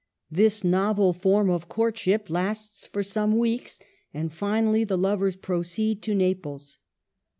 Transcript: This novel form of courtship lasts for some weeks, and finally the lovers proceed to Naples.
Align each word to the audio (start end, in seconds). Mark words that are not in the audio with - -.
This 0.31 0.63
novel 0.63 1.13
form 1.13 1.47
of 1.51 1.69
courtship 1.69 2.31
lasts 2.31 2.87
for 2.87 3.03
some 3.03 3.37
weeks, 3.37 3.77
and 4.11 4.33
finally 4.33 4.83
the 4.83 4.97
lovers 4.97 5.35
proceed 5.35 6.01
to 6.01 6.15
Naples. 6.15 6.79